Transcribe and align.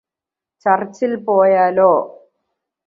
ചർച്ചിൽ 0.65 1.15
പോയാലോ 1.25 1.91